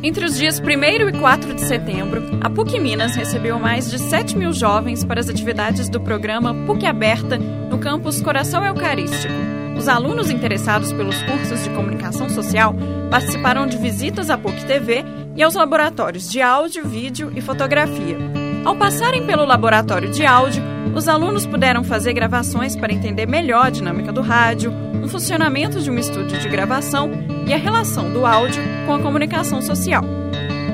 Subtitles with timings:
[0.00, 4.36] Entre os dias 1 e 4 de setembro, a PUC Minas recebeu mais de 7
[4.36, 9.34] mil jovens para as atividades do programa PUC Aberta no campus Coração Eucarístico.
[9.76, 12.76] Os alunos interessados pelos cursos de comunicação social
[13.10, 18.37] participaram de visitas à PUC TV e aos laboratórios de áudio, vídeo e fotografia.
[18.64, 20.62] Ao passarem pelo laboratório de áudio,
[20.94, 24.72] os alunos puderam fazer gravações para entender melhor a dinâmica do rádio,
[25.02, 27.10] o funcionamento de um estúdio de gravação
[27.46, 30.04] e a relação do áudio com a comunicação social.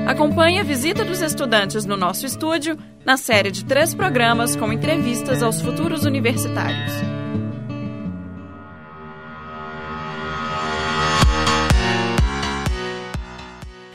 [0.07, 5.41] Acompanhe a visita dos estudantes no nosso estúdio na série de três programas com entrevistas
[5.41, 6.91] aos futuros universitários.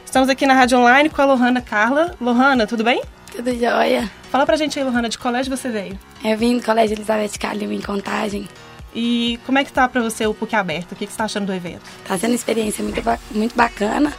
[0.04, 2.16] Estamos aqui na Rádio Online com a Lohana Carla.
[2.20, 3.00] Lohana, tudo bem?
[3.42, 4.10] Tudo jóia.
[4.30, 5.98] Fala pra gente aí, Lohana, de colégio você veio?
[6.22, 8.46] Eu vim do Colégio Elizabeth Calil em Contagem.
[8.94, 10.92] E como é que tá pra você o PUC aberto?
[10.92, 11.80] O que, que você tá achando do evento?
[12.06, 14.12] Tá sendo uma experiência muito, muito bacana,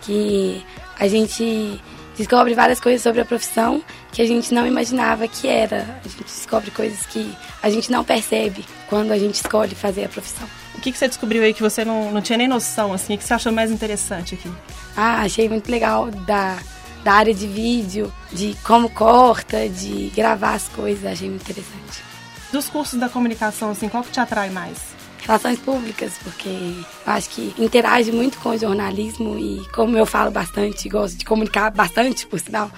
[0.00, 0.66] que
[0.98, 1.80] a gente
[2.18, 3.80] descobre várias coisas sobre a profissão
[4.10, 6.00] que a gente não imaginava que era.
[6.04, 10.08] A gente descobre coisas que a gente não percebe quando a gente escolhe fazer a
[10.08, 10.48] profissão.
[10.74, 13.14] O que, que você descobriu aí que você não, não tinha nem noção, assim?
[13.14, 14.50] O que você achou mais interessante aqui?
[14.96, 16.58] Ah, achei muito legal da,
[17.06, 22.02] da área de vídeo, de como corta, de gravar as coisas, achei muito interessante.
[22.50, 24.76] Dos cursos da comunicação, assim, qual que te atrai mais?
[25.24, 30.32] Relações públicas, porque eu acho que interage muito com o jornalismo e como eu falo
[30.32, 32.72] bastante, gosto de comunicar bastante, por sinal,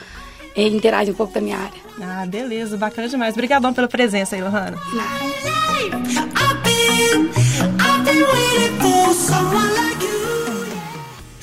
[0.54, 1.80] interage um pouco da minha área.
[1.98, 3.32] Ah, beleza, bacana demais.
[3.32, 4.76] Obrigadão pela presença aí, Lohana.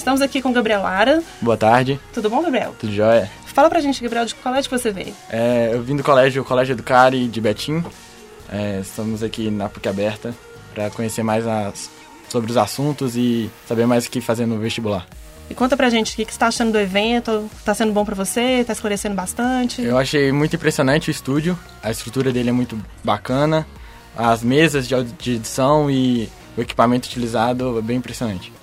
[0.05, 1.23] Estamos aqui com o Gabriel Lara.
[1.41, 1.99] Boa tarde.
[2.13, 2.75] Tudo bom, Gabriel?
[2.77, 3.27] Tudo jóia?
[3.47, 5.15] Fala pra gente, Gabriel, de que colégio que você veio?
[5.31, 7.83] É, eu vim do colégio, o Colégio Educare de Betim.
[8.47, 10.31] É, estamos aqui na PUC Aberta
[10.75, 11.89] para conhecer mais as,
[12.29, 15.07] sobre os assuntos e saber mais o que fazer no vestibular.
[15.49, 18.05] E conta pra gente o que, que você tá achando do evento, tá sendo bom
[18.05, 19.81] pra você, tá esclarecendo bastante?
[19.81, 23.65] Eu achei muito impressionante o estúdio, a estrutura dele é muito bacana,
[24.15, 28.53] as mesas de, de edição e o equipamento utilizado é bem impressionante.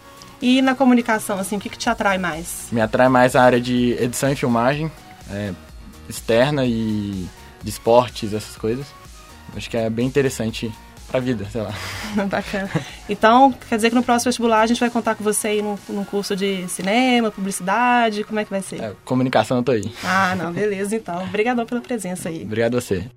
[0.42, 2.66] E na comunicação, assim, o que, que te atrai mais?
[2.72, 4.91] Me atrai mais a área de edição e filmagem,
[5.30, 5.53] é,
[6.08, 7.28] externa e
[7.62, 8.84] de esportes, essas coisas.
[9.56, 10.72] Acho que é bem interessante
[11.06, 11.72] pra vida, sei lá.
[12.26, 12.70] Bacana.
[13.08, 15.78] Então, quer dizer que no próximo vestibular a gente vai contar com você aí num,
[15.88, 18.82] num curso de cinema, publicidade, como é que vai ser?
[18.82, 19.92] É, comunicação eu tô aí.
[20.02, 21.22] Ah, não, beleza então.
[21.22, 22.42] Obrigadão pela presença aí.
[22.42, 23.08] Obrigado a você.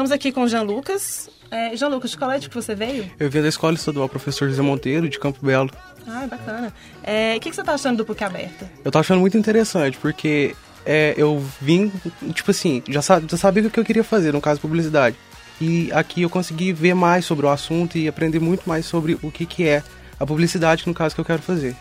[0.00, 1.28] Estamos aqui com o Jean Lucas.
[1.50, 3.10] É, Jean Lucas, de qual colégio que você veio?
[3.20, 5.70] Eu vim da Escola Estadual Professor José Monteiro, de Campo Belo.
[6.08, 6.72] Ah, bacana.
[7.02, 8.72] É, o que, que você tá achando do PUC Aberta?
[8.82, 10.56] Eu tô achando muito interessante, porque
[10.86, 11.92] é, eu vim,
[12.32, 15.16] tipo assim, já, sa já sabia o que eu queria fazer, no caso, publicidade.
[15.60, 19.30] E aqui eu consegui ver mais sobre o assunto e aprender muito mais sobre o
[19.30, 19.82] que, que é
[20.18, 21.76] a publicidade, no caso, que eu quero fazer.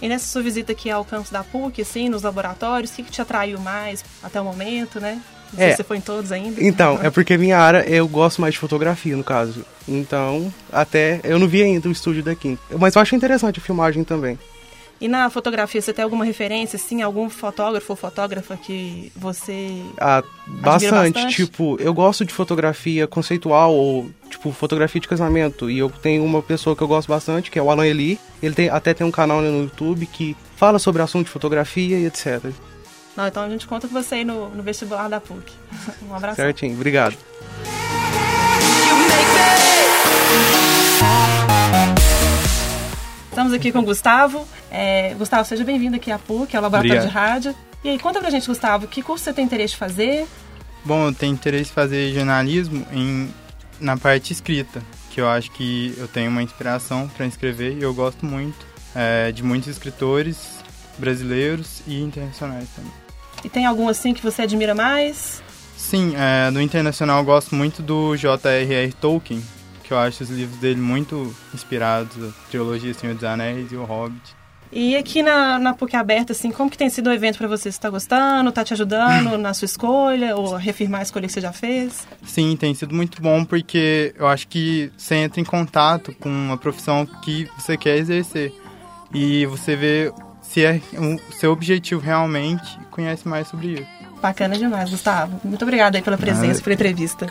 [0.00, 3.10] E nessa sua visita aqui ao campus da PUC, assim, nos laboratórios, o que, que
[3.10, 5.20] te atraiu mais até o momento, né?
[5.52, 5.70] Não sei É.
[5.70, 6.62] se você foi em todos ainda.
[6.62, 9.64] Então, é porque minha área, eu gosto mais de fotografia, no caso.
[9.86, 12.58] Então, até, eu não vi ainda o estúdio daqui.
[12.78, 14.38] Mas eu acho interessante a filmagem também.
[15.00, 19.80] E na fotografia, você tem alguma referência, assim, algum fotógrafo ou fotógrafa que você...
[19.96, 21.12] Ah, bastante.
[21.14, 21.36] bastante?
[21.36, 25.70] Tipo, eu gosto de fotografia conceitual ou, tipo, fotografia de casamento.
[25.70, 28.18] E eu tenho uma pessoa que eu gosto bastante, que é o Alan Eli.
[28.42, 32.04] Ele tem, até tem um canal no YouTube que fala sobre assunto de fotografia e
[32.06, 32.50] etc.
[33.18, 35.52] Não, então a gente conta com você aí no, no vestibular da PUC.
[36.08, 36.36] Um abraço.
[36.36, 37.16] Certinho, obrigado.
[43.28, 44.46] Estamos aqui com o Gustavo.
[44.70, 47.08] É, Gustavo, seja bem-vindo aqui à PUC, ao Laboratório Obrigado.
[47.08, 47.54] de Rádio.
[47.82, 50.24] E aí, conta pra gente, Gustavo, que curso você tem interesse de fazer?
[50.84, 53.34] Bom, eu tenho interesse em fazer jornalismo em,
[53.80, 54.80] na parte escrita,
[55.10, 58.64] que eu acho que eu tenho uma inspiração para escrever e eu gosto muito
[58.94, 60.62] é, de muitos escritores
[60.96, 63.07] brasileiros e internacionais também.
[63.44, 65.42] E tem algum, assim, que você admira mais?
[65.76, 68.92] Sim, é, no internacional eu gosto muito do J.R.R.
[68.94, 69.42] Tolkien,
[69.84, 73.84] que eu acho os livros dele muito inspirados, a trilogia Senhor dos Anéis e o
[73.84, 74.36] Hobbit.
[74.70, 77.72] E aqui na, na PUC Aberta, assim, como que tem sido o evento pra você?
[77.72, 78.52] Você tá gostando?
[78.52, 80.36] Tá te ajudando na sua escolha?
[80.36, 82.06] Ou reafirmar a escolha que você já fez?
[82.22, 86.58] Sim, tem sido muito bom porque eu acho que você entra em contato com uma
[86.58, 88.52] profissão que você quer exercer.
[89.14, 90.12] E você vê
[90.48, 93.86] se é o seu objetivo realmente conhece mais sobre isso.
[94.20, 95.40] Bacana demais, Gustavo.
[95.44, 97.26] Muito obrigada aí pela presença, pela entrevista.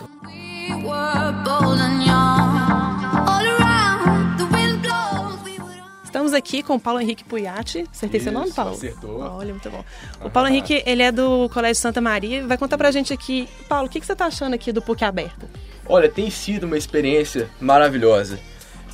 [6.04, 7.84] Estamos aqui com o Paulo Henrique Puiati.
[7.92, 8.72] Acertei seu nome, Paulo?
[8.72, 9.20] acertou.
[9.20, 9.84] Olha, muito bom.
[10.24, 12.46] O Paulo Henrique, ele é do Colégio Santa Maria.
[12.46, 13.48] Vai contar pra gente aqui.
[13.68, 15.46] Paulo, o que, que você tá achando aqui do PUC Aberto?
[15.86, 18.38] Olha, tem sido uma experiência maravilhosa.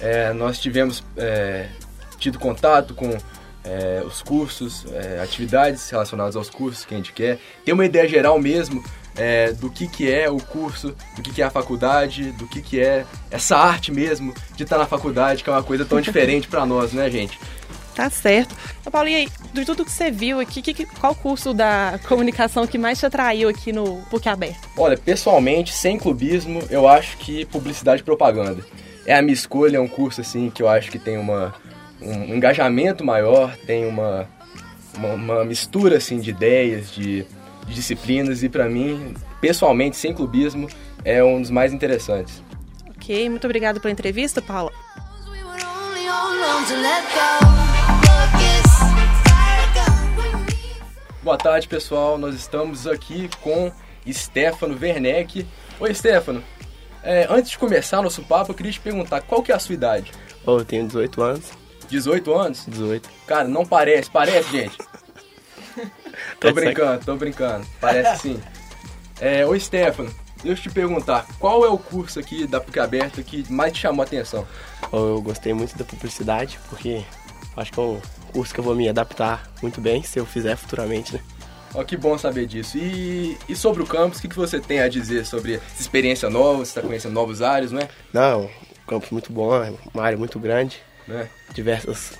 [0.00, 1.69] É, nós tivemos é,
[2.19, 3.17] tido contato com
[3.65, 8.09] é, os cursos, é, atividades relacionadas aos cursos que a gente quer, ter uma ideia
[8.09, 8.85] geral mesmo
[9.17, 12.61] é, do que, que é o curso, do que, que é a faculdade, do que,
[12.61, 16.49] que é essa arte mesmo de estar na faculdade, que é uma coisa tão diferente
[16.49, 17.39] para nós, né, gente?
[17.95, 18.57] Tá certo.
[18.91, 22.67] Paulo, e aí, de tudo que você viu aqui, que, que, qual curso da comunicação
[22.67, 24.69] que mais te atraiu aqui no PUC Aberto?
[24.77, 28.65] Olha, pessoalmente, sem clubismo, eu acho que publicidade e propaganda.
[29.07, 31.55] É a minha escolha, é um curso assim que eu acho que tem uma,
[32.05, 34.29] um engajamento maior, tem uma,
[34.97, 37.25] uma, uma mistura assim de ideias, de,
[37.67, 40.69] de disciplinas e para mim, pessoalmente, sem clubismo,
[41.05, 42.43] é um dos mais interessantes.
[42.91, 44.73] Ok, muito obrigado pela entrevista, Paula.
[51.23, 52.19] Boa tarde, pessoal.
[52.19, 53.73] Nós estamos aqui com
[54.11, 55.47] Stefano Werneck.
[55.81, 56.43] Oi, Stefano.
[57.03, 59.75] É, antes de começar nosso papo, eu queria te perguntar qual que é a sua
[59.75, 60.12] idade?
[60.47, 61.64] Oh, eu tenho 18 anos.
[61.94, 62.64] 18 anos?
[62.67, 63.08] 18.
[63.26, 64.11] Cara, não parece.
[64.11, 64.76] Parece, gente?
[66.41, 67.67] tô brincando, tô brincando.
[67.81, 68.41] Parece sim.
[69.20, 70.12] É, ô, Stefano,
[70.43, 71.26] deixa eu te perguntar.
[71.38, 74.46] Qual é o curso aqui da PUC Aberta que mais te chamou a atenção?
[74.91, 77.05] Oh, eu gostei muito da publicidade, porque
[77.56, 78.00] acho que é um
[78.32, 81.20] curso que eu vou me adaptar muito bem se eu fizer futuramente, né?
[81.75, 82.76] Ó, que bom saber disso.
[82.76, 86.29] E, e sobre o campus, o que, que você tem a dizer sobre essa experiência
[86.29, 86.58] nova?
[86.58, 87.88] Você está conhecendo novos áreas, não é?
[88.12, 91.29] Não, um campus muito bom, é uma área muito grande, Né?
[91.53, 92.12] diversas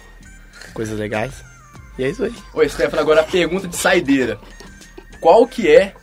[0.73, 1.33] coisas legais.
[1.99, 2.35] E é isso aí.
[2.55, 4.39] Oi, Stefano, agora a pergunta de saideira.
[5.21, 5.95] Qual que é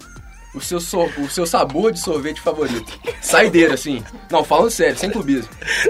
[0.55, 2.91] o seu, sor- o seu sabor de sorvete favorito?
[3.21, 4.03] Saideira, assim.
[4.29, 5.49] Não, falando sério, sem clubismo.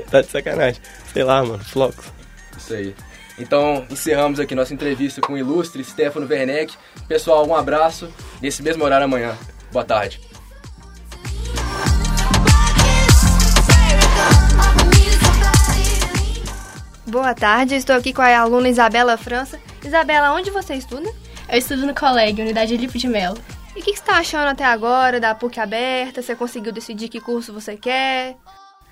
[0.10, 0.82] Tá de sacanagem.
[1.14, 2.06] Sei lá, mano, flocos.
[2.58, 2.96] Isso aí.
[3.40, 6.76] Então, encerramos aqui nossa entrevista com o ilustre Stefano Werneck.
[7.08, 8.12] Pessoal, um abraço.
[8.42, 9.36] Nesse mesmo horário amanhã.
[9.72, 10.20] Boa tarde.
[17.12, 19.60] Boa tarde, estou aqui com a aluna Isabela França.
[19.84, 21.12] Isabela, onde você estuda?
[21.50, 23.38] Eu estudo no colégio, Unidade Elipe de Melo.
[23.76, 26.22] E o que, que você está achando até agora da PUC aberta?
[26.22, 28.38] Você conseguiu decidir que curso você quer?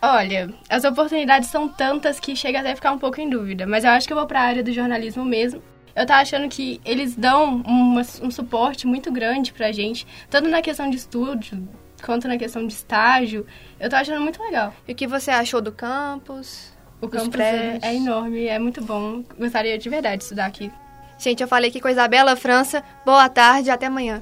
[0.01, 3.85] Olha, as oportunidades são tantas que chega até a ficar um pouco em dúvida, mas
[3.85, 5.61] eu acho que eu vou para a área do jornalismo mesmo.
[5.95, 10.61] Eu tava achando que eles dão uma- um suporte muito grande pra gente, tanto na
[10.61, 11.67] questão de estudo
[12.03, 13.45] quanto na questão de estágio.
[13.79, 14.73] Eu tô achando muito legal.
[14.87, 16.77] E o que você achou do campus?
[17.01, 17.83] O campus é, prédios?
[17.83, 19.23] é enorme, é muito bom.
[19.37, 20.71] Gostaria de verdade de estudar aqui.
[21.17, 22.83] Gente, eu falei aqui com a Isabela França.
[23.05, 24.21] Boa tarde, até amanhã.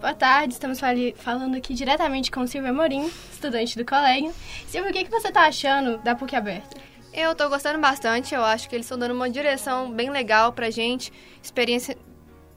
[0.00, 0.80] Boa tarde, estamos
[1.16, 4.32] falando aqui diretamente com Silvia Morim, estudante do colégio.
[4.66, 6.76] Silvia, o que, que você tá achando da PUC aberta?
[7.12, 10.70] Eu tô gostando bastante, eu acho que eles estão dando uma direção bem legal pra
[10.70, 11.12] gente.
[11.42, 11.96] Experiência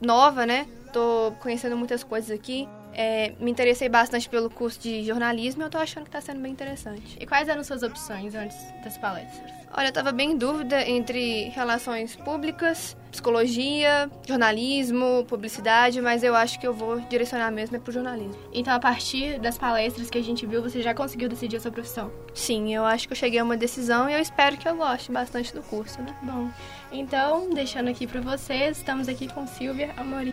[0.00, 0.66] nova, né?
[0.96, 2.66] Tô conhecendo muitas coisas aqui.
[2.94, 6.40] É, me interessei bastante pelo curso de jornalismo e eu tô achando que tá sendo
[6.40, 7.18] bem interessante.
[7.20, 9.52] E quais eram suas opções antes das palestras?
[9.76, 16.58] Olha, eu tava bem em dúvida entre relações públicas, psicologia, jornalismo, publicidade, mas eu acho
[16.58, 18.42] que eu vou direcionar mesmo é pro jornalismo.
[18.50, 21.70] Então, a partir das palestras que a gente viu, você já conseguiu decidir a sua
[21.70, 22.10] profissão?
[22.32, 25.12] Sim, eu acho que eu cheguei a uma decisão e eu espero que eu goste
[25.12, 26.16] bastante do curso, né?
[26.22, 26.48] Bom,
[26.90, 30.32] então, deixando aqui pra vocês, estamos aqui com Silvia Amorim.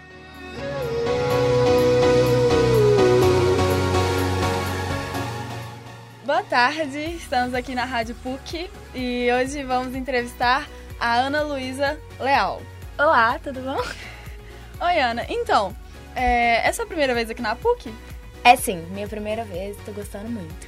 [6.54, 10.70] Tarde, estamos aqui na Rádio PUC e hoje vamos entrevistar
[11.00, 12.62] a Ana Luísa Leal.
[12.96, 13.82] Olá, tudo bom?
[14.86, 15.26] Oi, Ana.
[15.30, 15.76] Então,
[16.16, 17.92] é, é sua primeira vez aqui na PUC?
[18.44, 20.68] É sim, minha primeira vez, tô gostando muito.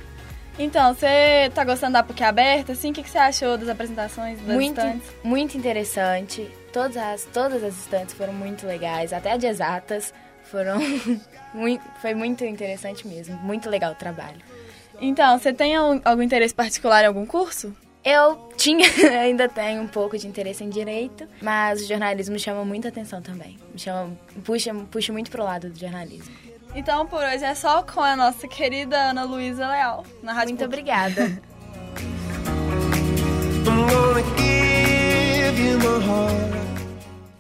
[0.58, 2.72] Então, você tá gostando da PUC aberta?
[2.72, 5.08] Assim, o que, que você achou das apresentações das Muito, estantes?
[5.24, 6.50] muito interessante.
[6.74, 10.12] Todas as, todas as estantes foram muito legais, até a de exatas
[10.46, 10.80] foram.
[11.54, 13.38] muito, foi muito interessante mesmo.
[13.38, 14.54] Muito legal o trabalho.
[15.00, 17.75] Então, você tem algum, interesse particular em algum curso?
[18.04, 18.88] Eu tinha,
[19.20, 23.58] ainda tenho um pouco de interesse em direito, mas o jornalismo chama muita atenção também.
[23.74, 26.34] Me chama, puxa, puxa muito pro lado do jornalismo.
[26.75, 30.66] Então, por hoje é só com a nossa querida Ana Luísa Leal, na Rádio Muito
[30.66, 31.42] obrigada.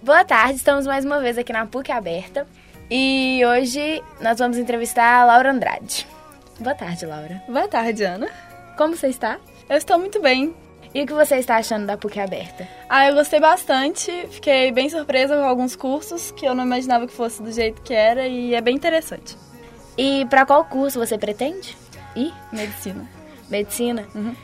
[0.01, 2.47] Boa tarde, estamos mais uma vez aqui na PUC Aberta
[2.89, 6.07] e hoje nós vamos entrevistar a Laura Andrade.
[6.59, 7.43] Boa tarde, Laura.
[7.47, 8.29] Boa tarde, Ana.
[8.77, 9.39] Como você está?
[9.69, 10.55] Eu estou muito bem.
[10.93, 12.65] E o que você está achando da PUC Aberta?
[12.87, 14.11] Ah, eu gostei bastante.
[14.31, 17.93] Fiquei bem surpresa com alguns cursos que eu não imaginava que fosse do jeito que
[17.93, 19.35] era e é bem interessante.
[19.97, 21.75] E para qual curso você pretende?
[22.15, 22.33] Ir?
[22.53, 23.05] Medicina.
[23.49, 24.07] Medicina?
[24.15, 24.35] Uhum.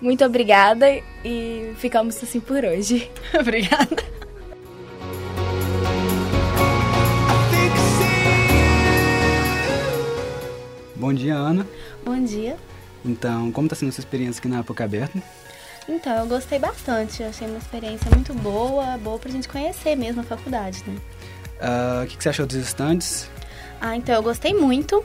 [0.00, 0.86] Muito obrigada
[1.24, 3.10] e ficamos assim por hoje.
[3.38, 4.17] Obrigada.
[10.98, 11.66] Bom dia, Ana.
[12.04, 12.56] Bom dia.
[13.04, 15.22] Então, como está sendo a sua experiência aqui na PUC Aberta?
[15.88, 17.22] Então, eu gostei bastante.
[17.22, 20.96] Eu achei uma experiência muito boa, boa pra gente conhecer mesmo a faculdade, né?
[21.60, 23.30] Uh, o que, que você achou dos estantes?
[23.80, 25.04] Ah, então eu gostei muito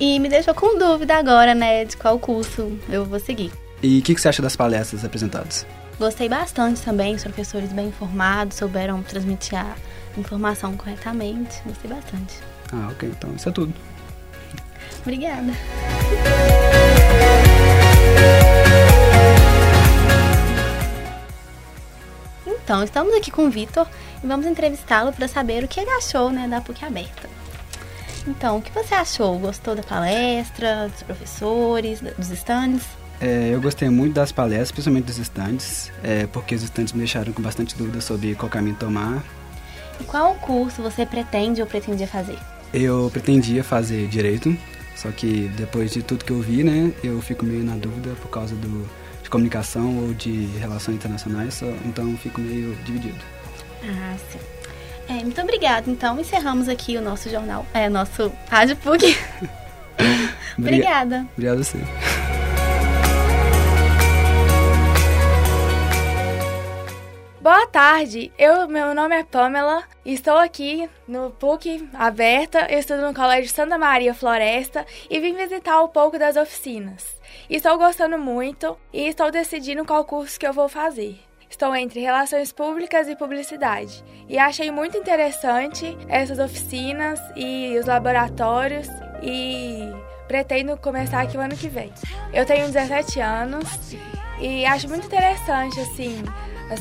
[0.00, 3.52] e me deixou com dúvida agora, né, de qual curso eu vou seguir.
[3.82, 5.64] E o que, que você acha das palestras apresentadas?
[5.98, 9.76] Gostei bastante também, os professores bem informados, souberam transmitir a
[10.16, 11.60] informação corretamente.
[11.64, 12.34] Gostei bastante.
[12.72, 13.72] Ah, ok, então isso é tudo.
[15.08, 15.54] Obrigada.
[22.46, 23.88] Então, estamos aqui com o Vitor
[24.22, 27.26] e vamos entrevistá-lo para saber o que ele achou né, da PUC Aberta.
[28.26, 29.38] Então, o que você achou?
[29.38, 32.82] Gostou da palestra, dos professores, dos estandes?
[33.18, 37.32] É, eu gostei muito das palestras, principalmente dos estandes, é, porque os estandes me deixaram
[37.32, 39.24] com bastante dúvida sobre qual caminho tomar.
[39.98, 42.38] E qual curso você pretende ou pretendia fazer?
[42.74, 44.54] Eu pretendia fazer direito,
[44.98, 48.28] só que depois de tudo que eu vi, né, eu fico meio na dúvida por
[48.30, 48.84] causa do,
[49.22, 53.18] de comunicação ou de relações internacionais, só, então fico meio dividido.
[53.84, 54.38] Ah, sim.
[55.08, 55.88] É, muito obrigada.
[55.88, 59.16] Então, encerramos aqui o nosso jornal, é, nosso Rádio PUC.
[60.58, 61.26] Obrigada.
[61.36, 61.78] Obrigado a você.
[67.50, 73.14] Boa tarde, eu, meu nome é Pamela, estou aqui no PUC Aberta, eu estudo no
[73.14, 77.06] Colégio Santa Maria Floresta e vim visitar um pouco das oficinas.
[77.48, 81.18] Estou gostando muito e estou decidindo qual curso que eu vou fazer.
[81.48, 88.88] Estou entre Relações Públicas e Publicidade e achei muito interessante essas oficinas e os laboratórios
[89.22, 89.90] e
[90.26, 91.90] pretendo começar aqui o ano que vem.
[92.30, 93.96] Eu tenho 17 anos
[94.38, 96.22] e acho muito interessante assim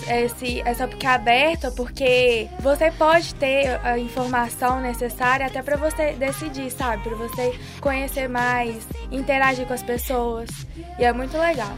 [0.10, 6.72] esse, essa PUC aberta porque você pode ter a informação necessária até para você decidir,
[6.72, 7.03] sabe?
[7.03, 10.50] Para você conhecer mais, interagir com as pessoas.
[11.00, 11.72] E é muito legal.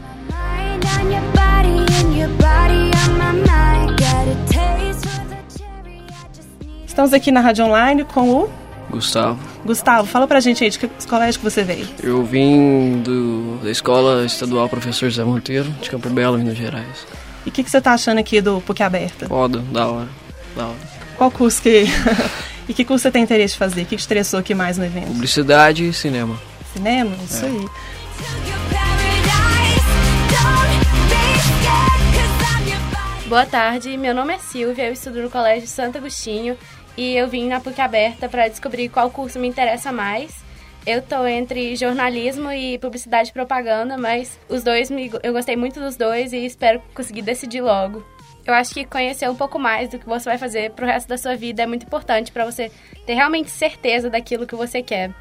[6.86, 8.50] Estamos aqui na Rádio Online com o
[8.90, 9.38] Gustavo.
[9.64, 11.88] Gustavo, fala pra gente aí de que colégio que você veio.
[12.02, 17.06] Eu vim do, da Escola Estadual Professor Zé Monteiro, de Campo Belo, Minas Gerais.
[17.44, 19.26] E o que, que você tá achando aqui do PUC Aberta?
[19.26, 20.08] Foda, da hora,
[20.56, 20.76] da hora.
[21.16, 21.84] Qual curso que...
[22.68, 23.82] e que curso você tem interesse de fazer?
[23.82, 25.06] O que te interessou aqui mais no evento?
[25.08, 26.38] Publicidade e cinema.
[26.74, 27.16] Cinema?
[27.24, 27.48] Isso É.
[27.48, 27.66] aí.
[33.26, 36.58] Boa tarde, meu nome é Silvia, eu estudo no Colégio Santo Agostinho
[36.96, 40.32] e eu vim na PUC Aberta para descobrir qual curso me interessa mais.
[40.86, 45.78] Eu tô entre jornalismo e publicidade e propaganda, mas os dois me, eu gostei muito
[45.78, 48.04] dos dois e espero conseguir decidir logo.
[48.46, 51.18] Eu acho que conhecer um pouco mais do que você vai fazer pro resto da
[51.18, 52.70] sua vida é muito importante para você
[53.04, 55.14] ter realmente certeza daquilo que você quer.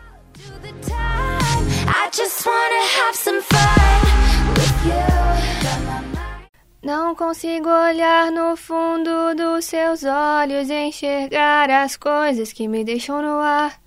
[6.82, 13.22] Não consigo olhar no fundo dos seus olhos e enxergar as coisas que me deixam
[13.22, 13.78] no ar,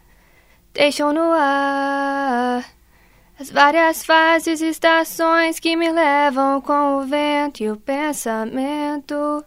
[0.73, 2.64] deixam no ar.
[3.38, 9.45] As várias fases e estações que me levam com o vento e o pensamento.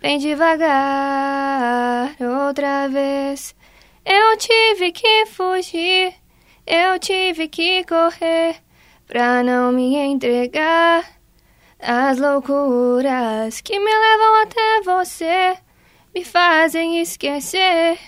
[0.00, 3.54] Bem devagar, outra vez.
[4.04, 6.14] Eu tive que fugir,
[6.66, 8.56] eu tive que correr
[9.06, 11.04] pra não me entregar.
[11.78, 15.56] As loucuras que me levam até você
[16.14, 17.98] me fazem esquecer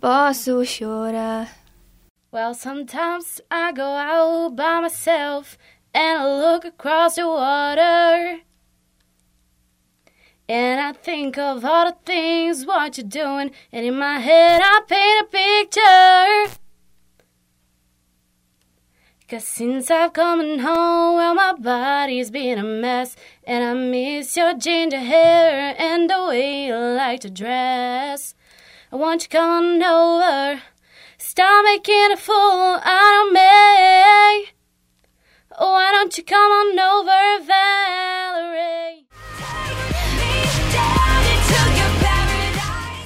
[0.00, 0.64] posso.
[2.30, 5.58] Well, sometimes I go out by myself
[5.94, 8.40] and I look across the water.
[10.48, 14.80] And I think of all the things what you're doing, and in my head I
[14.88, 16.58] paint a picture.
[19.28, 23.16] Cause since I've come home, well, my body's been a mess.
[23.44, 28.34] And I miss your ginger hair and the way you like to dress.
[28.92, 30.60] I want you come on over.
[31.16, 34.52] Stop making a fool out of me.
[35.58, 39.06] Why don't you come on over, Valerie?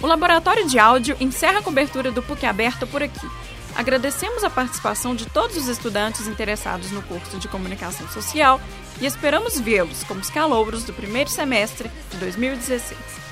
[0.02, 3.28] O Laboratório de Áudio encerra a cobertura do PUC Aberto por aqui.
[3.76, 8.60] Agradecemos a participação de todos os estudantes interessados no curso de Comunicação Social
[9.00, 13.25] e esperamos vê-los como os calouros do primeiro semestre de 2016.